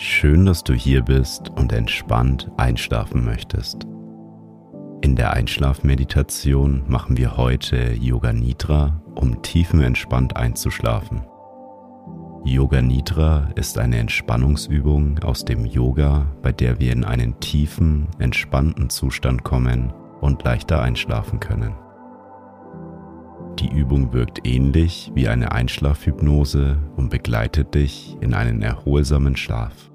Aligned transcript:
Schön, 0.00 0.46
dass 0.46 0.62
du 0.62 0.74
hier 0.74 1.02
bist 1.02 1.50
und 1.56 1.72
entspannt 1.72 2.52
einschlafen 2.56 3.24
möchtest. 3.24 3.84
In 5.00 5.16
der 5.16 5.32
Einschlafmeditation 5.32 6.84
machen 6.86 7.16
wir 7.16 7.36
heute 7.36 7.94
Yoga 7.94 8.32
Nidra, 8.32 9.02
um 9.16 9.42
tiefenentspannt 9.42 10.36
einzuschlafen. 10.36 11.22
Yoga 12.44 12.80
Nidra 12.80 13.48
ist 13.56 13.76
eine 13.76 13.98
Entspannungsübung 13.98 15.18
aus 15.24 15.44
dem 15.44 15.64
Yoga, 15.64 16.26
bei 16.42 16.52
der 16.52 16.78
wir 16.78 16.92
in 16.92 17.02
einen 17.02 17.40
tiefen, 17.40 18.06
entspannten 18.20 18.90
Zustand 18.90 19.42
kommen 19.42 19.92
und 20.20 20.44
leichter 20.44 20.80
einschlafen 20.80 21.40
können. 21.40 21.74
Die 23.60 23.68
Übung 23.68 24.12
wirkt 24.12 24.46
ähnlich 24.46 25.10
wie 25.16 25.26
eine 25.26 25.50
Einschlafhypnose 25.50 26.78
und 26.96 27.08
begleitet 27.10 27.74
dich 27.74 28.16
in 28.20 28.32
einen 28.32 28.62
erholsamen 28.62 29.36
Schlaf. 29.36 29.90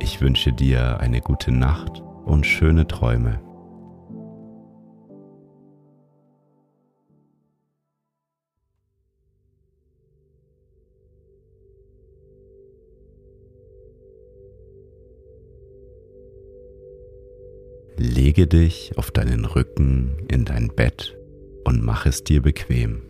Ich 0.00 0.20
wünsche 0.20 0.52
dir 0.52 0.98
eine 0.98 1.20
gute 1.20 1.52
Nacht 1.52 2.02
und 2.24 2.46
schöne 2.46 2.88
Träume. 2.88 3.40
Lege 17.96 18.48
dich 18.48 18.98
auf 18.98 19.12
deinen 19.12 19.44
Rücken 19.44 20.16
in 20.28 20.44
dein 20.44 20.74
Bett 20.74 21.16
und 21.74 21.84
mach 21.84 22.06
es 22.06 22.22
dir 22.22 22.40
bequem. 22.40 23.02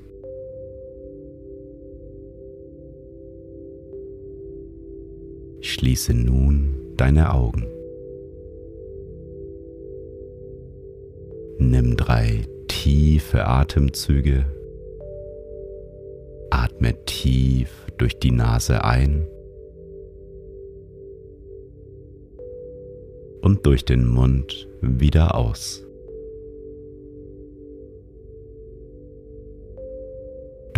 Schließe 5.61 6.15
nun 6.15 6.95
deine 6.97 7.35
Augen. 7.35 7.67
Nimm 11.59 11.97
drei 11.97 12.43
tiefe 12.69 13.47
Atemzüge. 13.47 14.47
Atme 16.51 17.05
tief 17.05 17.69
durch 17.99 18.19
die 18.19 18.31
Nase 18.31 18.83
ein 18.83 19.27
und 23.43 23.67
durch 23.67 23.85
den 23.85 24.07
Mund 24.07 24.69
wieder 24.81 25.35
aus. 25.35 25.84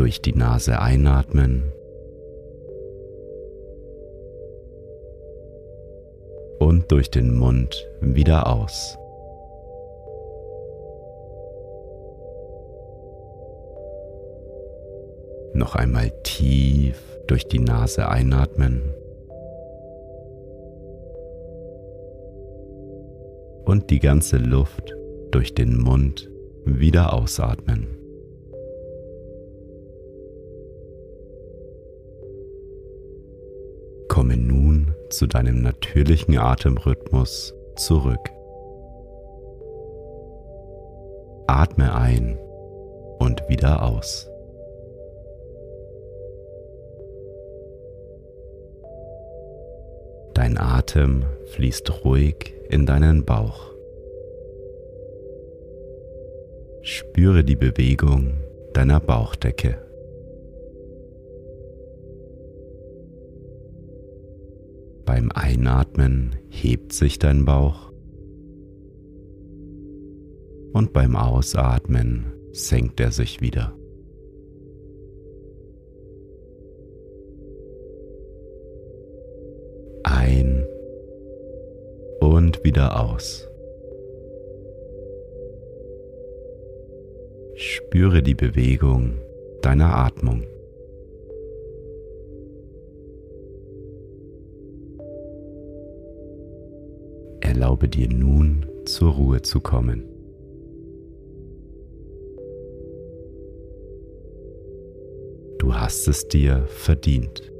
Durch 0.06 0.22
die 0.22 0.36
Nase 0.36 0.80
einatmen 0.80 1.72
und 6.60 6.92
durch 6.92 7.10
den 7.10 7.34
Mund 7.34 7.84
wieder 8.00 8.46
aus. 8.46 8.96
Noch 15.55 15.74
einmal 15.74 16.12
tief 16.22 17.02
durch 17.27 17.48
die 17.48 17.58
Nase 17.58 18.08
einatmen 18.08 18.95
und 23.64 23.90
die 23.90 23.98
ganze 23.98 24.36
Luft 24.36 24.95
durch 25.33 25.52
den 25.52 25.77
Mund 25.80 26.30
wieder 26.64 27.12
ausatmen. 27.12 27.95
Zu 35.11 35.27
deinem 35.27 35.62
natürlichen 35.62 36.39
Atemrhythmus 36.39 37.55
zurück. 37.77 38.30
Atme 41.46 41.94
ein 41.94 42.39
und 43.18 43.42
wieder 43.48 43.83
aus. 43.83 44.28
Dein 50.34 50.58
Atem 50.58 51.24
fließt 51.46 52.05
ruhig 52.05 52.52
in 52.68 52.84
deinen 52.84 53.24
Bauch. 53.24 53.72
Spüre 56.83 57.42
die 57.42 57.56
Bewegung 57.56 58.34
deiner 58.74 59.00
Bauchdecke. 59.00 59.86
Einatmen 65.56 66.36
hebt 66.50 66.92
sich 66.92 67.18
dein 67.18 67.46
Bauch 67.46 67.90
und 70.74 70.92
beim 70.92 71.17
Ausatmen 71.17 72.27
senkt 72.52 73.00
er 73.00 73.11
sich 73.11 73.40
wieder. 73.40 73.74
Ein 80.05 80.66
und 82.20 82.62
wieder 82.62 83.00
aus. 83.00 83.48
Spüre 87.55 88.22
die 88.22 88.34
Bewegung 88.34 89.14
deiner 89.62 89.96
Atmung. 89.96 90.45
Erlaube 97.77 97.89
dir 97.91 98.09
nun 98.09 98.64
zur 98.87 99.13
Ruhe 99.13 99.42
zu 99.42 99.61
kommen. 99.61 100.03
Du 105.59 105.75
hast 105.75 106.09
es 106.09 106.27
dir 106.27 106.64
verdient. 106.69 107.53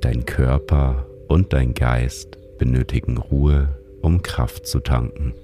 Dein 0.00 0.24
Körper 0.24 1.06
und 1.28 1.52
dein 1.52 1.74
Geist 1.74 2.38
benötigen 2.56 3.18
Ruhe, 3.18 3.68
um 4.00 4.22
Kraft 4.22 4.66
zu 4.66 4.80
tanken. 4.80 5.34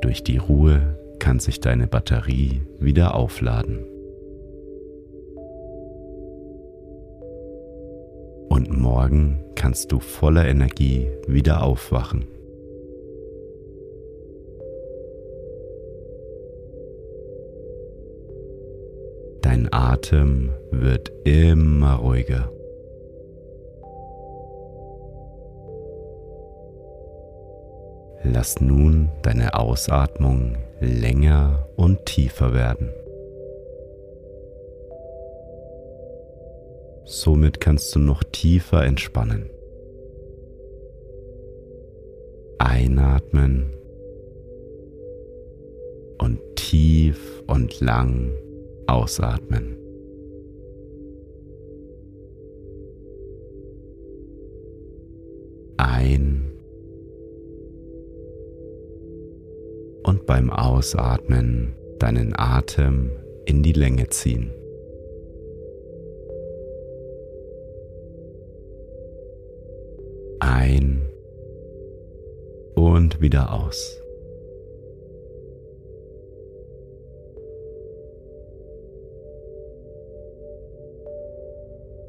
Durch 0.00 0.24
die 0.24 0.38
Ruhe 0.38 1.05
kann 1.18 1.38
sich 1.38 1.60
deine 1.60 1.86
Batterie 1.86 2.62
wieder 2.78 3.14
aufladen. 3.14 3.84
Und 8.48 8.70
morgen 8.70 9.44
kannst 9.54 9.92
du 9.92 10.00
voller 10.00 10.46
Energie 10.46 11.08
wieder 11.26 11.62
aufwachen. 11.62 12.26
Dein 19.42 19.72
Atem 19.72 20.50
wird 20.70 21.12
immer 21.24 21.94
ruhiger. 21.94 22.50
Lass 28.32 28.60
nun 28.60 29.08
deine 29.22 29.54
Ausatmung 29.54 30.56
länger 30.80 31.68
und 31.76 32.04
tiefer 32.06 32.52
werden. 32.52 32.90
Somit 37.04 37.60
kannst 37.60 37.94
du 37.94 38.00
noch 38.00 38.24
tiefer 38.24 38.84
entspannen. 38.84 39.48
Einatmen 42.58 43.72
und 46.18 46.40
tief 46.56 47.44
und 47.46 47.80
lang 47.80 48.32
ausatmen. 48.88 49.85
Beim 60.36 60.50
Ausatmen 60.50 61.74
deinen 61.98 62.38
Atem 62.38 63.10
in 63.46 63.62
die 63.62 63.72
Länge 63.72 64.10
ziehen. 64.10 64.52
Ein 70.38 71.08
und 72.74 73.22
wieder 73.22 73.50
aus. 73.54 74.02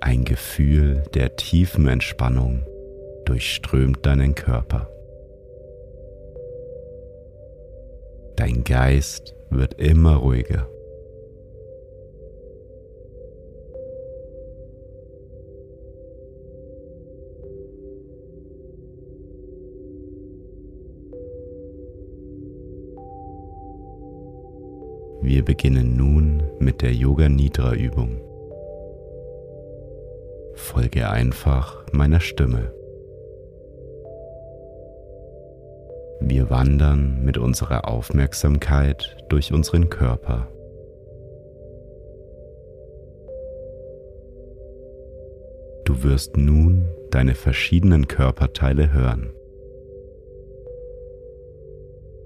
Ein 0.01 0.25
Gefühl 0.25 1.03
der 1.13 1.37
tiefen 1.37 1.87
Entspannung 1.87 2.65
durchströmt 3.23 4.05
deinen 4.05 4.35
Körper. 4.35 4.96
Dein 8.47 8.63
Geist 8.63 9.35
wird 9.49 9.73
immer 9.73 10.15
ruhiger. 10.15 10.69
Wir 25.21 25.43
beginnen 25.43 25.97
nun 25.97 26.41
mit 26.59 26.81
der 26.81 26.93
Yoga 26.93 27.27
Nidra 27.27 27.73
Übung. 27.73 28.21
Folge 30.53 31.09
einfach 31.09 31.85
meiner 31.91 32.21
Stimme. 32.21 32.71
Wir 36.19 36.49
wandern 36.49 37.23
mit 37.23 37.37
unserer 37.37 37.87
Aufmerksamkeit 37.87 39.17
durch 39.29 39.53
unseren 39.53 39.89
Körper. 39.89 40.47
Du 45.85 46.03
wirst 46.03 46.35
nun 46.35 46.89
deine 47.11 47.33
verschiedenen 47.33 48.07
Körperteile 48.07 48.91
hören. 48.91 49.31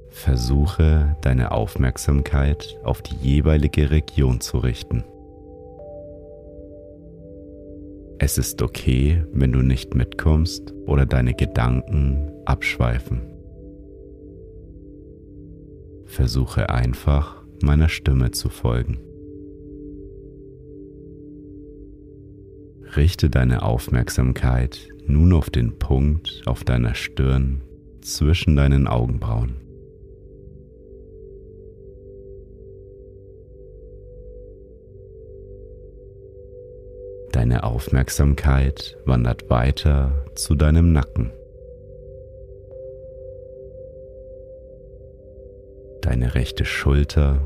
Versuche 0.09 1.15
deine 1.21 1.51
Aufmerksamkeit 1.51 2.79
auf 2.83 3.01
die 3.01 3.15
jeweilige 3.15 3.91
Region 3.91 4.41
zu 4.41 4.57
richten. 4.57 5.03
Es 8.19 8.37
ist 8.37 8.61
okay, 8.61 9.23
wenn 9.31 9.51
du 9.51 9.61
nicht 9.61 9.95
mitkommst 9.95 10.73
oder 10.85 11.05
deine 11.05 11.33
Gedanken 11.33 12.31
abschweifen. 12.45 13.30
Versuche 16.11 16.69
einfach 16.69 17.41
meiner 17.63 17.87
Stimme 17.87 18.31
zu 18.31 18.49
folgen. 18.49 18.99
Richte 22.97 23.29
deine 23.29 23.63
Aufmerksamkeit 23.63 24.89
nun 25.07 25.31
auf 25.31 25.49
den 25.49 25.79
Punkt 25.79 26.41
auf 26.45 26.65
deiner 26.65 26.95
Stirn 26.95 27.61
zwischen 28.01 28.57
deinen 28.57 28.87
Augenbrauen. 28.87 29.55
Deine 37.31 37.63
Aufmerksamkeit 37.63 38.97
wandert 39.05 39.49
weiter 39.49 40.25
zu 40.35 40.55
deinem 40.55 40.91
Nacken. 40.91 41.31
Deine 46.01 46.33
rechte 46.33 46.65
Schulter, 46.65 47.39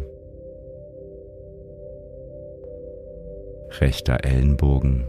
rechter 3.81 4.24
Ellenbogen, 4.24 5.06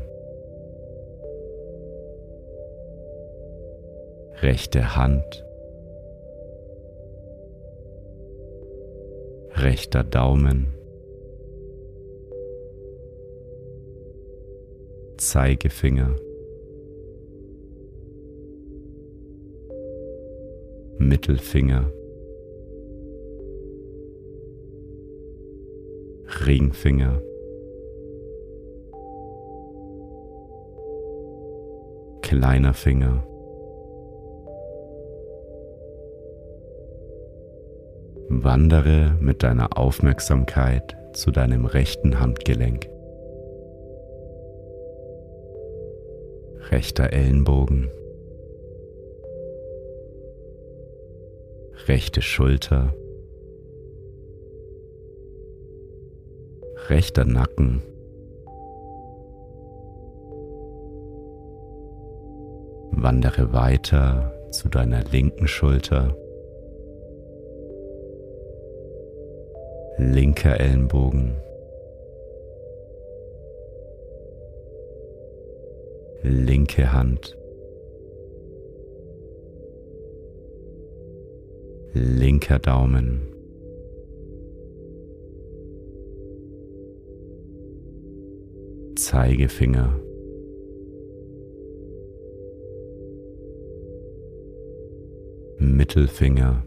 rechte 4.42 4.96
Hand, 4.96 5.44
rechter 9.54 10.02
Daumen, 10.02 10.66
Zeigefinger, 15.18 16.16
Mittelfinger, 20.98 21.92
Ringfinger, 26.46 27.20
kleiner 32.22 32.74
Finger, 32.74 33.26
Wandere 38.28 39.16
mit 39.20 39.42
deiner 39.44 39.78
Aufmerksamkeit 39.78 40.96
zu 41.12 41.30
deinem 41.30 41.64
rechten 41.64 42.20
Handgelenk. 42.20 42.88
rechter 46.70 47.12
Ellenbogen, 47.12 47.90
rechte 51.86 52.22
Schulter, 52.22 52.94
rechter 56.90 57.24
Nacken, 57.24 57.82
wandere 62.90 63.52
weiter 63.52 64.32
zu 64.50 64.68
deiner 64.68 65.04
linken 65.04 65.48
Schulter, 65.48 66.16
linker 69.98 70.58
Ellenbogen, 70.60 71.36
linke 76.22 76.92
Hand, 76.92 77.36
linker 81.92 82.58
Daumen, 82.58 83.35
Zeigefinger, 88.96 90.00
Mittelfinger, 95.58 96.64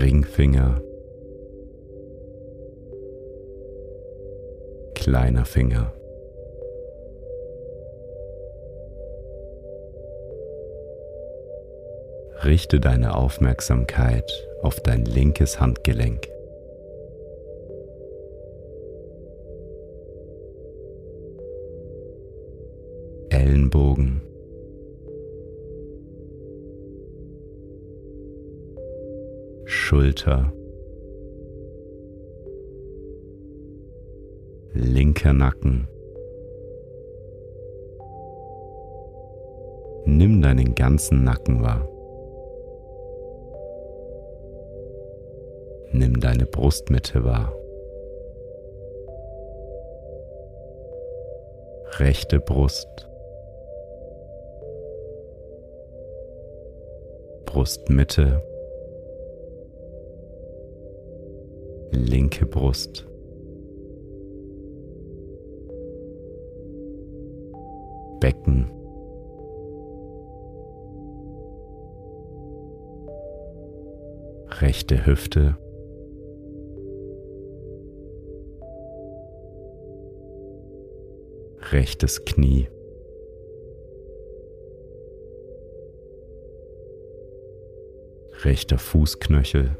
Ringfinger, 0.00 0.80
kleiner 4.94 5.44
Finger. 5.44 5.92
Richte 12.44 12.78
deine 12.78 13.16
Aufmerksamkeit 13.16 14.48
auf 14.62 14.78
dein 14.80 15.04
linkes 15.04 15.58
Handgelenk. 15.60 16.35
Schulter. 30.26 30.52
linker 34.72 35.32
Nacken. 35.32 35.88
Nimm 40.04 40.42
deinen 40.42 40.74
ganzen 40.74 41.24
Nacken 41.24 41.62
wahr. 41.62 41.88
Nimm 45.92 46.20
deine 46.20 46.44
Brustmitte 46.44 47.24
wahr. 47.24 47.54
Rechte 51.98 52.40
Brust. 52.40 53.08
Brustmitte. 57.46 58.42
linke 61.96 62.46
Brust. 62.46 63.06
Becken. 68.20 68.70
Rechte 74.60 75.04
Hüfte. 75.04 75.56
Rechtes 81.72 82.24
Knie. 82.24 82.68
Rechter 88.44 88.78
Fußknöchel. 88.78 89.76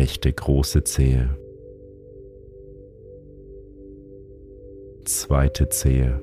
Rechte 0.00 0.32
große 0.32 0.82
Zehe, 0.84 1.28
zweite 5.04 5.68
Zehe, 5.68 6.22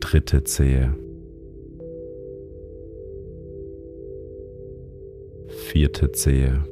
dritte 0.00 0.44
Zehe, 0.44 0.94
vierte 5.48 6.10
Zehe, 6.12 6.64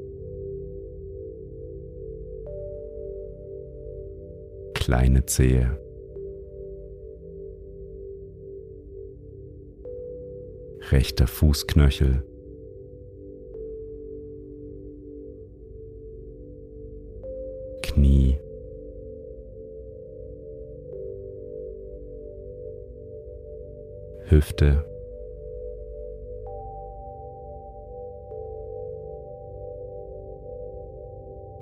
kleine 4.72 5.26
Zehe, 5.26 5.78
rechter 10.90 11.26
Fußknöchel, 11.26 12.24
Hüfte, 24.30 24.84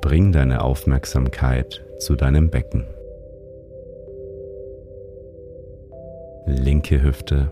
Bring 0.03 0.33
deine 0.33 0.63
Aufmerksamkeit 0.63 1.85
zu 1.99 2.15
deinem 2.15 2.51
Becken. 2.51 2.87
Linke 6.47 7.03
Hüfte, 7.03 7.51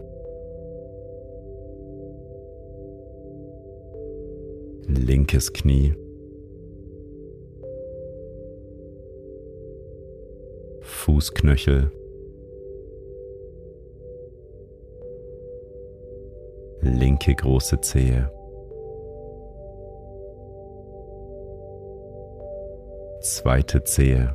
linkes 4.86 5.52
Knie, 5.52 5.94
Fußknöchel, 10.80 11.90
linke 16.86 17.34
große 17.34 17.80
Zehe, 17.80 18.30
zweite 23.20 23.82
Zehe, 23.84 24.34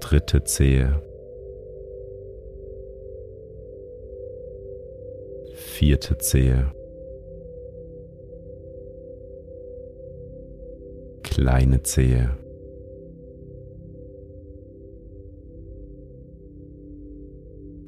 dritte 0.00 0.44
Zehe, 0.44 1.02
vierte 5.54 6.18
Zehe, 6.18 6.72
kleine 11.22 11.82
Zehe, 11.82 12.41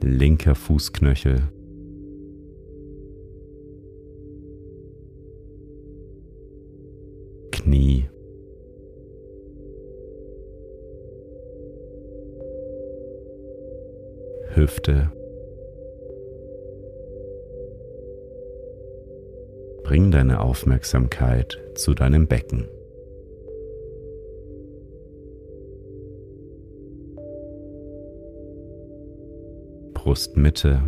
linker 0.05 0.55
Fußknöchel, 0.55 1.49
Knie, 7.51 8.09
Hüfte, 14.55 15.11
Bring 19.85 20.11
deine 20.11 20.41
Aufmerksamkeit 20.41 21.61
zu 21.75 21.93
deinem 21.93 22.27
Becken. 22.27 22.69
Brustmitte, 30.15 30.81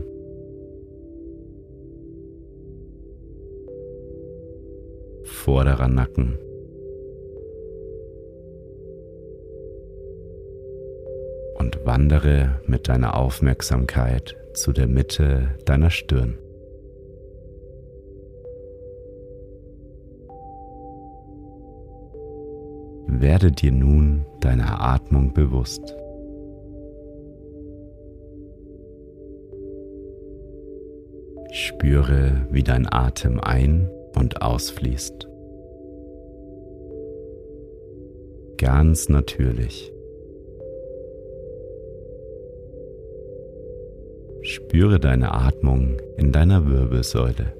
vorderer 5.24 5.88
Nacken, 5.88 6.38
und 11.58 11.84
wandere 11.84 12.60
mit 12.66 12.86
deiner 12.86 13.16
Aufmerksamkeit 13.16 14.36
zu 14.54 14.72
der 14.72 14.86
Mitte 14.86 15.56
deiner 15.64 15.90
Stirn. 15.90 16.38
Werde 23.08 23.50
dir 23.50 23.72
nun 23.72 24.24
deiner 24.40 24.80
Atmung 24.80 25.34
bewusst. 25.34 25.96
Spüre, 31.76 32.46
wie 32.50 32.62
dein 32.62 32.90
Atem 32.90 33.38
ein- 33.38 33.90
und 34.16 34.40
ausfließt. 34.40 35.28
Ganz 38.56 39.10
natürlich. 39.10 39.92
Spüre 44.40 44.98
deine 44.98 45.32
Atmung 45.32 45.98
in 46.16 46.32
deiner 46.32 46.66
Wirbelsäule. 46.66 47.52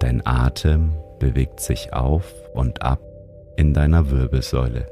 Dein 0.00 0.26
Atem 0.26 0.94
bewegt 1.20 1.60
sich 1.60 1.92
auf 1.92 2.34
und 2.52 2.82
ab 2.82 3.00
in 3.56 3.72
deiner 3.72 4.10
Wirbelsäule. 4.10 4.91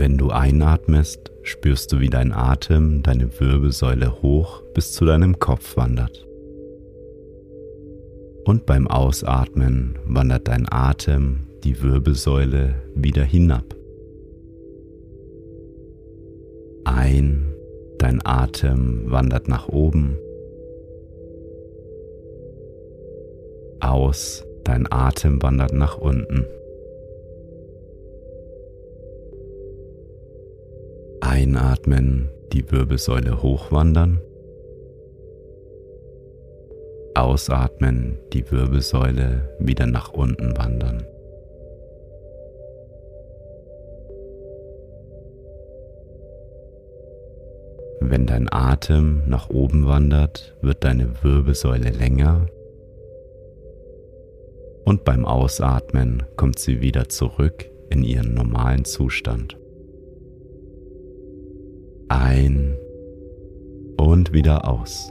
Wenn 0.00 0.16
du 0.16 0.30
einatmest, 0.30 1.30
spürst 1.42 1.92
du, 1.92 2.00
wie 2.00 2.08
dein 2.08 2.32
Atem 2.32 3.02
deine 3.02 3.38
Wirbelsäule 3.38 4.22
hoch 4.22 4.62
bis 4.72 4.92
zu 4.92 5.04
deinem 5.04 5.38
Kopf 5.38 5.76
wandert. 5.76 6.26
Und 8.46 8.64
beim 8.64 8.88
Ausatmen 8.88 9.98
wandert 10.06 10.48
dein 10.48 10.64
Atem 10.72 11.40
die 11.64 11.82
Wirbelsäule 11.82 12.76
wieder 12.94 13.24
hinab. 13.24 13.76
Ein, 16.84 17.52
dein 17.98 18.24
Atem 18.24 19.02
wandert 19.10 19.48
nach 19.48 19.68
oben. 19.68 20.16
Aus, 23.80 24.46
dein 24.64 24.90
Atem 24.90 25.42
wandert 25.42 25.74
nach 25.74 25.98
unten. 25.98 26.46
Einatmen, 31.40 32.28
die 32.52 32.70
Wirbelsäule 32.70 33.42
hochwandern. 33.42 34.20
Ausatmen, 37.14 38.18
die 38.34 38.50
Wirbelsäule 38.50 39.56
wieder 39.58 39.86
nach 39.86 40.12
unten 40.12 40.54
wandern. 40.58 41.06
Wenn 48.02 48.26
dein 48.26 48.52
Atem 48.52 49.22
nach 49.26 49.48
oben 49.48 49.86
wandert, 49.86 50.54
wird 50.60 50.84
deine 50.84 51.10
Wirbelsäule 51.22 51.88
länger 51.88 52.48
und 54.84 55.04
beim 55.04 55.24
Ausatmen 55.24 56.22
kommt 56.36 56.58
sie 56.58 56.82
wieder 56.82 57.08
zurück 57.08 57.64
in 57.88 58.02
ihren 58.02 58.34
normalen 58.34 58.84
Zustand. 58.84 59.56
Ein 62.20 62.76
und 63.96 64.34
wieder 64.34 64.68
aus. 64.68 65.10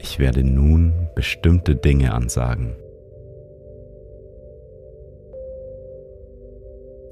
Ich 0.00 0.18
werde 0.18 0.42
nun 0.42 1.08
bestimmte 1.14 1.76
Dinge 1.76 2.12
ansagen. 2.12 2.74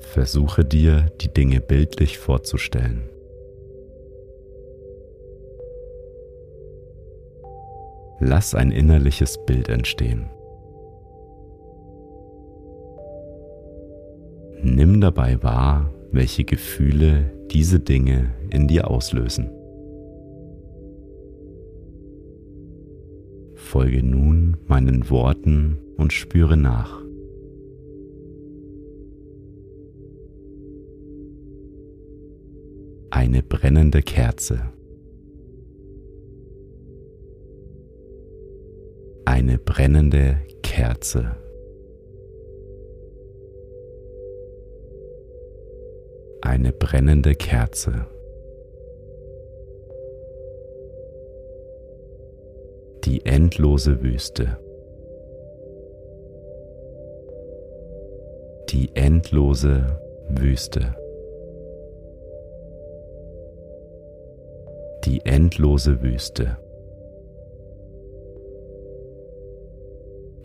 Versuche 0.00 0.64
dir 0.64 1.06
die 1.20 1.32
Dinge 1.32 1.60
bildlich 1.60 2.18
vorzustellen. 2.18 3.19
Lass 8.20 8.54
ein 8.54 8.70
innerliches 8.70 9.44
Bild 9.46 9.68
entstehen. 9.68 10.30
Nimm 14.62 15.00
dabei 15.00 15.42
wahr, 15.42 15.90
welche 16.12 16.44
Gefühle 16.44 17.32
diese 17.50 17.80
Dinge 17.80 18.34
in 18.50 18.68
dir 18.68 18.90
auslösen. 18.90 19.50
Folge 23.54 24.02
nun 24.02 24.58
meinen 24.66 25.08
Worten 25.10 25.78
und 25.96 26.12
spüre 26.12 26.56
nach. 26.56 27.00
eine 33.10 33.42
brennende 33.42 34.02
Kerze. 34.02 34.72
Eine 39.32 39.58
brennende 39.58 40.38
Kerze. 40.64 41.36
Eine 46.42 46.72
brennende 46.72 47.36
Kerze. 47.36 48.08
Die 53.04 53.24
endlose 53.24 54.02
Wüste. 54.02 54.58
Die 58.70 58.90
endlose 58.96 60.00
Wüste. 60.28 60.96
die 65.04 65.24
endlose 65.24 66.02
Wüste. 66.02 66.58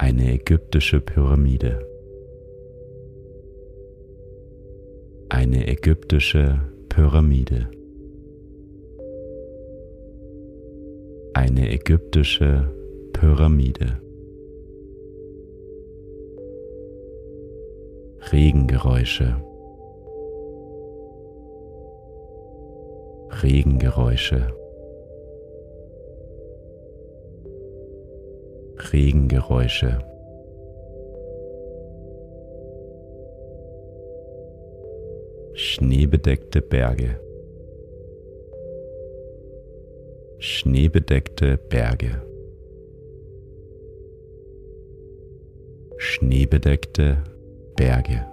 Eine 0.07 0.33
ägyptische 0.33 1.01
Pyramide. 1.01 1.79
Eine 5.29 5.67
ägyptische 5.67 6.61
Pyramide. 6.89 7.67
Eine 11.33 11.71
ägyptische 11.71 12.71
Pyramide. 13.13 13.99
Regengeräusche. 18.31 19.41
Regengeräusche. 23.41 24.64
Regengeräusche. 28.93 29.99
Schneebedeckte 35.53 36.61
Berge. 36.61 37.19
Schneebedeckte 40.39 41.57
Berge. 41.57 42.21
Schneebedeckte 45.97 47.23
Berge. 47.75 48.25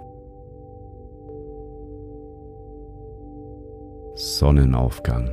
Sonnenaufgang. 4.15 5.29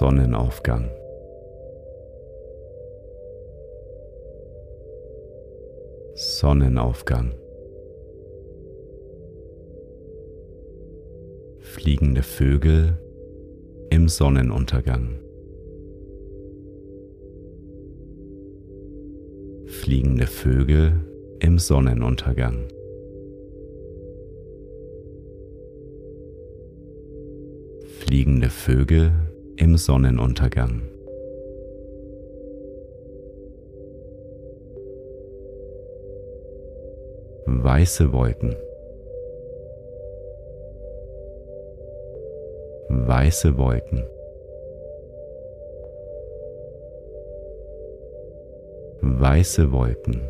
Sonnenaufgang. 0.00 0.90
Sonnenaufgang. 6.14 7.34
Fliegende 11.58 12.22
Vögel 12.22 12.96
im 13.90 14.08
Sonnenuntergang. 14.08 15.20
Fliegende 19.66 20.26
Vögel 20.26 20.94
im 21.40 21.58
Sonnenuntergang. 21.58 22.68
fliegende 28.10 28.48
Vögel 28.48 29.12
im 29.60 29.76
Sonnenuntergang. 29.76 30.80
Weiße 37.44 38.10
Wolken. 38.10 38.56
Weiße 42.88 43.58
Wolken. 43.58 44.02
Weiße 49.02 49.70
Wolken. 49.72 50.22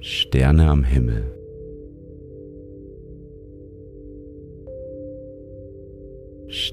Sterne 0.00 0.70
am 0.70 0.84
Himmel. 0.84 1.24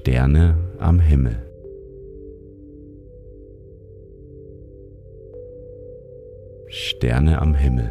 Sterne 0.06 0.54
am 0.80 1.00
Himmel. 1.00 1.36
Sterne 6.68 7.40
am 7.40 7.54
Himmel. 7.54 7.88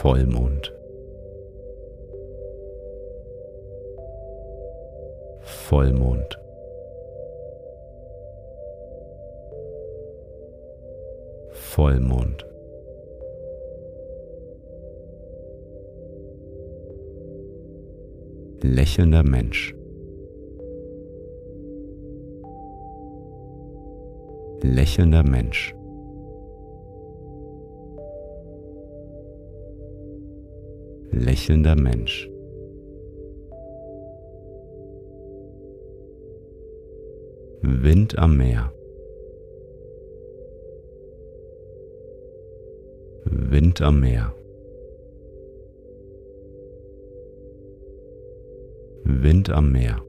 Vollmond. 0.00 0.72
Vollmond. 5.68 6.38
Vollmond. 11.52 12.55
Lächelnder 18.74 19.22
Mensch. 19.22 19.74
Lächelnder 24.62 25.22
Mensch. 25.22 25.74
Lächelnder 31.10 31.76
Mensch. 31.76 32.28
Wind 37.62 38.18
am 38.18 38.36
Meer. 38.36 38.72
Wind 43.24 43.80
am 43.80 44.00
Meer. 44.00 44.34
Wind 49.08 49.50
am 49.50 49.70
Meer. 49.70 50.02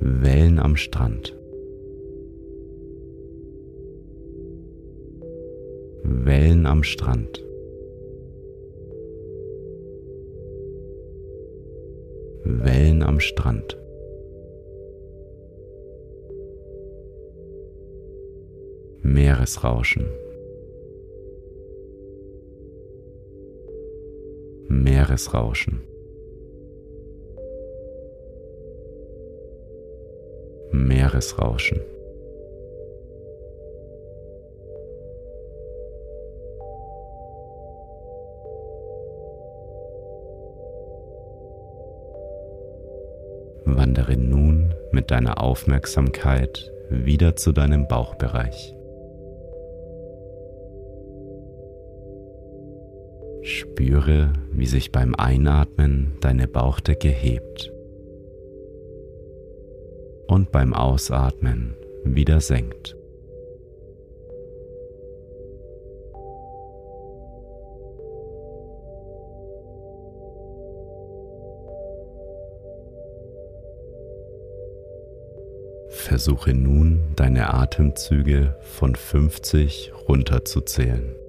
Wellen 0.00 0.58
am 0.58 0.74
Strand. 0.74 1.38
Wellen 6.02 6.64
am 6.64 6.82
Strand. 6.82 7.44
Wellen 12.44 13.02
am 13.02 13.20
Strand. 13.20 13.78
Meeresrauschen. 19.02 20.06
Meeresrauschen. 24.84 25.80
Meeresrauschen. 30.72 31.80
Wandere 43.64 44.18
nun 44.18 44.74
mit 44.92 45.10
deiner 45.10 45.42
Aufmerksamkeit 45.42 46.70
wieder 46.90 47.36
zu 47.36 47.52
deinem 47.52 47.88
Bauchbereich. 47.88 48.73
Spüre, 53.74 54.32
wie 54.52 54.66
sich 54.66 54.92
beim 54.92 55.16
Einatmen 55.16 56.12
deine 56.20 56.46
Bauchdecke 56.46 57.08
hebt 57.08 57.72
und 60.28 60.52
beim 60.52 60.72
Ausatmen 60.72 61.74
wieder 62.04 62.40
senkt. 62.40 62.96
Versuche 75.88 76.54
nun 76.54 77.00
deine 77.16 77.52
Atemzüge 77.52 78.54
von 78.60 78.94
50 78.94 79.92
runterzuzählen. 80.06 81.23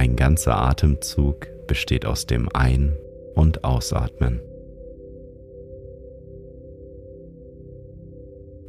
Ein 0.00 0.16
ganzer 0.16 0.56
Atemzug 0.56 1.46
besteht 1.66 2.06
aus 2.06 2.24
dem 2.24 2.48
Ein- 2.54 2.96
und 3.34 3.64
Ausatmen. 3.64 4.40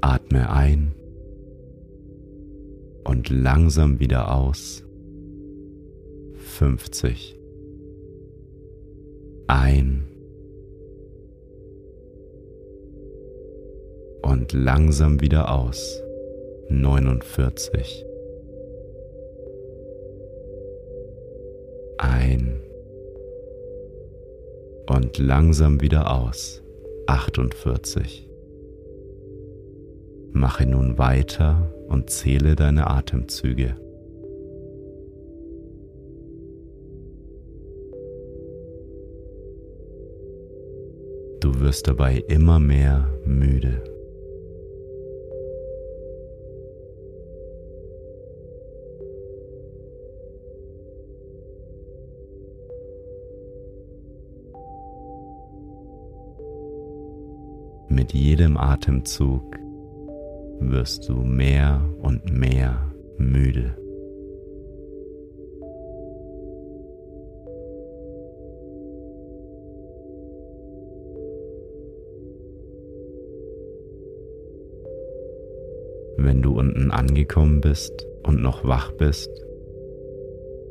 Atme 0.02 0.50
ein 0.50 0.94
und 3.06 3.30
langsam 3.30 4.02
wieder 4.02 4.36
aus. 4.36 4.84
50. 6.34 7.39
Ein 9.48 10.04
und 14.22 14.52
langsam 14.52 15.22
wieder 15.22 15.50
aus. 15.50 16.04
49. 16.67 18.11
ein 22.22 22.62
und 24.88 25.18
langsam 25.18 25.82
wieder 25.82 26.12
aus. 26.16 26.62
48. 27.08 28.30
Mache 30.32 30.66
nun 30.66 30.98
weiter 30.98 31.74
und 31.88 32.10
zähle 32.10 32.56
deine 32.56 32.88
Atemzüge. 32.88 33.76
Du 41.40 41.60
wirst 41.60 41.88
dabei 41.88 42.24
immer 42.28 42.60
mehr 42.60 43.10
müde. 43.26 43.91
Mit 58.12 58.21
jedem 58.21 58.58
Atemzug 58.58 59.56
wirst 60.60 61.08
du 61.08 61.15
mehr 61.24 61.82
und 62.02 62.30
mehr 62.30 62.91
müde. 63.17 63.78
Wenn 76.17 76.41
du 76.41 76.60
unten 76.60 76.91
angekommen 76.91 77.62
bist 77.62 78.06
und 78.24 78.41
noch 78.41 78.65
wach 78.65 78.91
bist, 78.91 79.30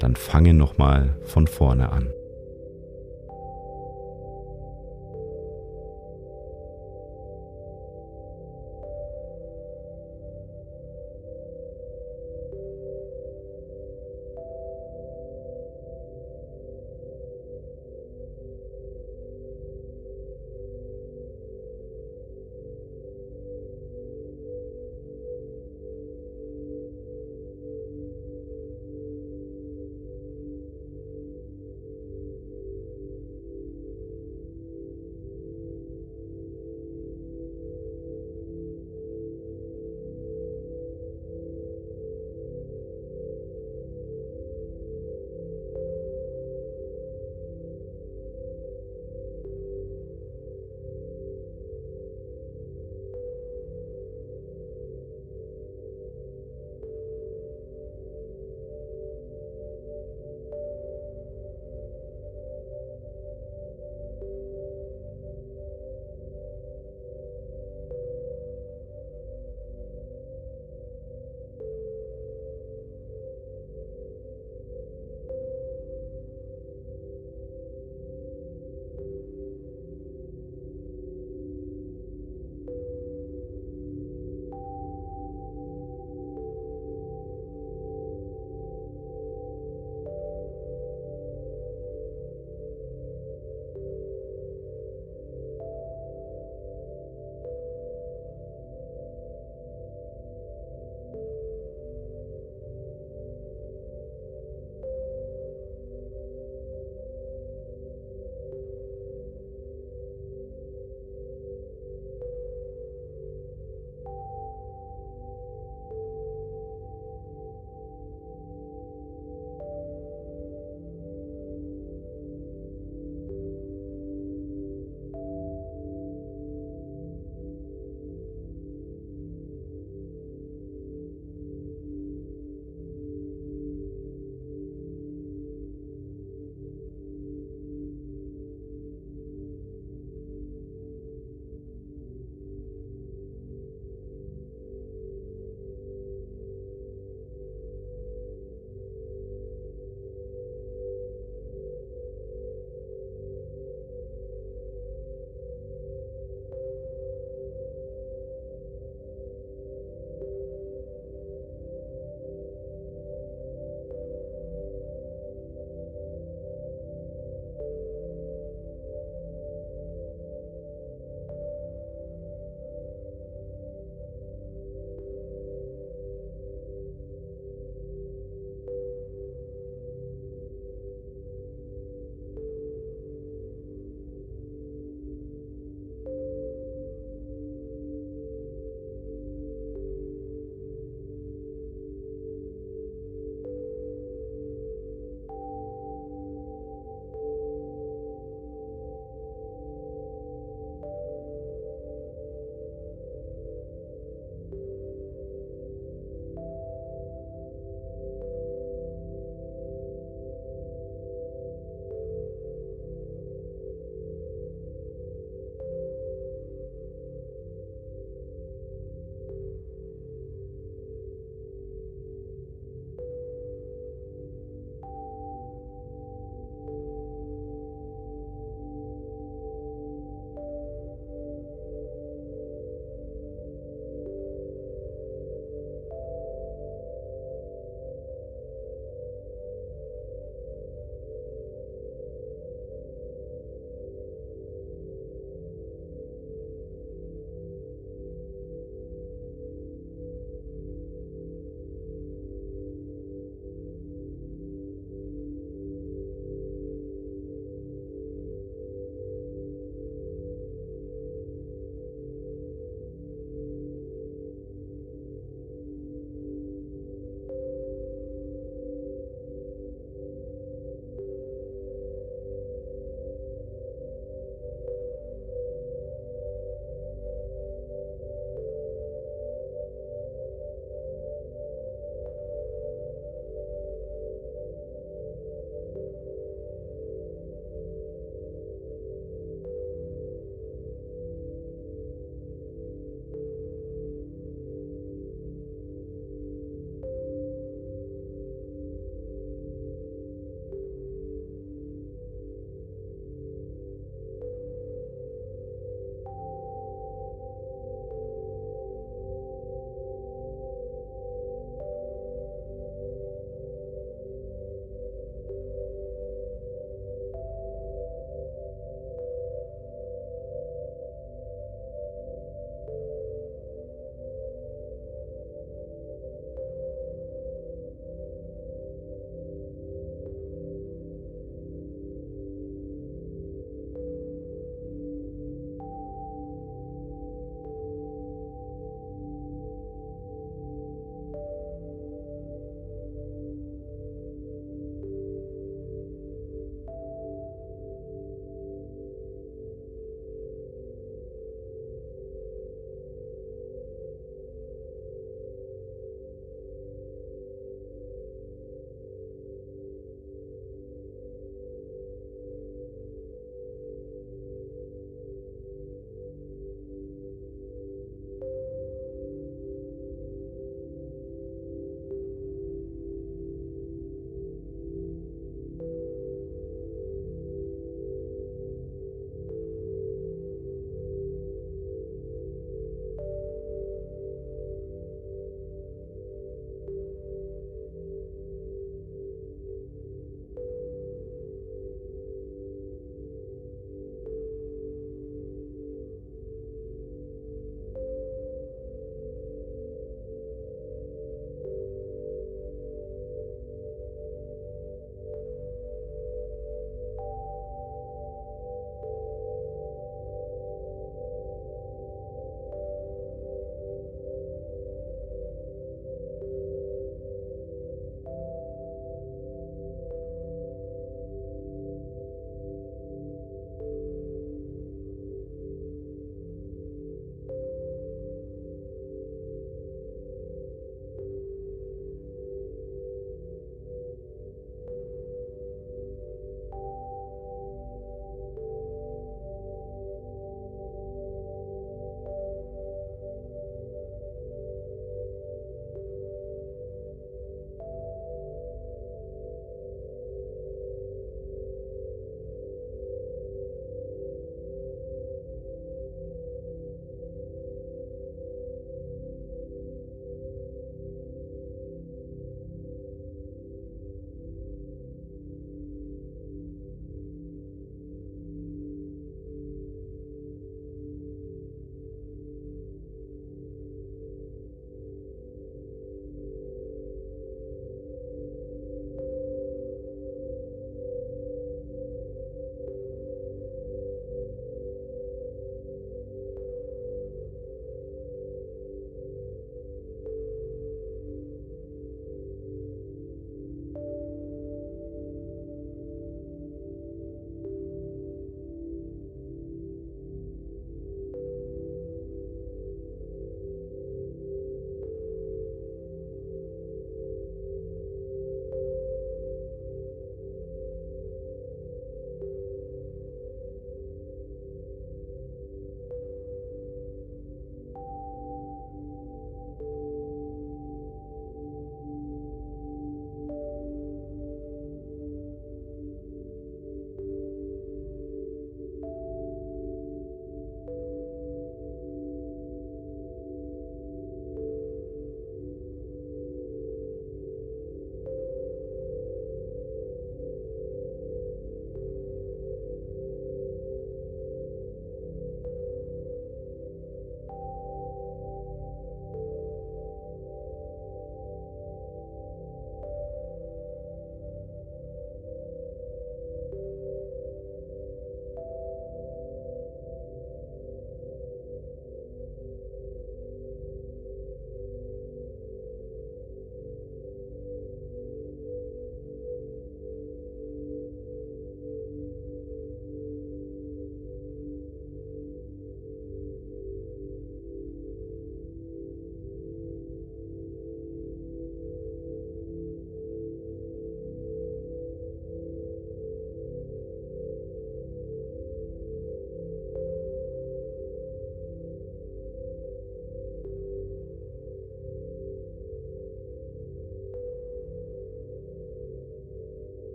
dann 0.00 0.16
fange 0.16 0.52
nochmal 0.52 1.16
von 1.22 1.46
vorne 1.46 1.92
an. 1.92 2.12